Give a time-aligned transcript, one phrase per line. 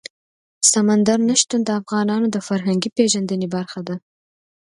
[0.71, 3.95] سمندر نه شتون د افغانانو د فرهنګي پیژندنې برخه ده.